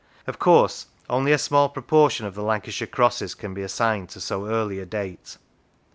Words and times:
Of 0.25 0.39
course, 0.39 0.87
only 1.11 1.31
a 1.31 1.37
small 1.37 1.69
proportion 1.69 2.25
of 2.25 2.33
the 2.33 2.41
Lancashire 2.41 2.87
crosses 2.87 3.35
can 3.35 3.53
be 3.53 3.61
assigned 3.61 4.09
to 4.09 4.19
so 4.19 4.47
early 4.47 4.79
a 4.79 4.85
date. 4.87 5.37